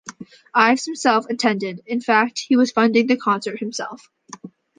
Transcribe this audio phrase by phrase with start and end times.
[0.55, 4.09] Ives himself attended- in fact, he was funding the concert himself.